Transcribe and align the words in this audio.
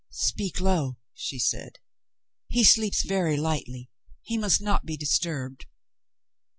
"Speak 0.09 0.59
low," 0.59 0.97
she 1.13 1.37
said. 1.37 1.77
"He 2.47 2.63
sleeps 2.63 3.03
very 3.03 3.37
lightly; 3.37 3.91
he 4.23 4.35
must 4.35 4.59
not 4.59 4.83
be 4.83 4.97
disturbed." 4.97 5.67